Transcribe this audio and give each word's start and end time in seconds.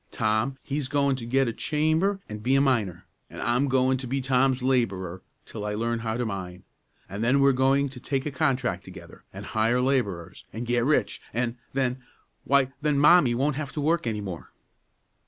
Tom, 0.09 0.57
he's 0.63 0.87
goin' 0.87 1.15
to 1.17 1.27
get 1.27 1.47
a 1.47 1.53
chamber 1.53 2.21
an' 2.27 2.39
be 2.39 2.55
a 2.55 2.59
miner, 2.61 3.05
an' 3.29 3.39
I'm 3.39 3.67
goin' 3.67 3.97
to 3.97 4.07
be 4.07 4.19
Tom's 4.19 4.63
laborer 4.63 5.21
till 5.45 5.63
I 5.63 5.75
learn 5.75 5.99
how 5.99 6.17
to 6.17 6.25
mine, 6.25 6.63
an' 7.07 7.21
then 7.21 7.39
we're 7.39 7.51
goin' 7.51 7.87
to 7.89 7.99
take 7.99 8.25
a 8.25 8.31
contract 8.31 8.83
together, 8.83 9.25
an' 9.31 9.43
hire 9.43 9.79
laborers, 9.79 10.43
an' 10.51 10.63
get 10.63 10.83
rich, 10.85 11.21
an' 11.35 11.59
then 11.73 12.01
why, 12.45 12.71
then 12.81 12.97
Mommie 12.97 13.35
won't 13.35 13.57
have 13.57 13.71
to 13.73 13.79
work 13.81 14.07
any 14.07 14.21
more!" 14.21 14.49